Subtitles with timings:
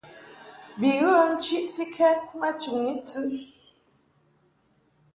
[0.79, 3.21] Bi ghə nchiʼtikɛd ma chɨŋni tɨ.